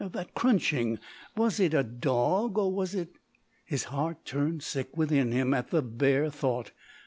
That 0.13 0.33
crunching, 0.33 0.97
was 1.37 1.59
it 1.59 1.75
a 1.75 1.83
dog 1.83 2.57
or 2.57 2.73
was 2.73 2.95
it? 2.95 3.17
His 3.65 3.83
heart 3.83 4.25
turned 4.25 4.63
sick 4.63 4.97
within 4.97 5.31
him 5.31 5.53
at 5.53 5.69
the 5.69 5.83
bare 5.83 6.31
thought. 6.31 6.71